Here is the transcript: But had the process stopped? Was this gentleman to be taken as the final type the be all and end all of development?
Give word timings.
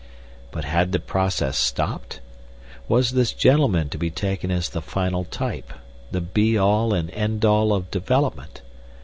But 0.49 0.65
had 0.65 0.93
the 0.93 0.99
process 0.99 1.59
stopped? 1.59 2.21
Was 2.87 3.11
this 3.11 3.33
gentleman 3.33 3.87
to 3.89 3.99
be 3.99 4.09
taken 4.09 4.49
as 4.49 4.67
the 4.69 4.81
final 4.81 5.25
type 5.25 5.71
the 6.09 6.19
be 6.21 6.57
all 6.57 6.91
and 6.91 7.11
end 7.11 7.45
all 7.45 7.71
of 7.71 7.91
development? 7.91 8.61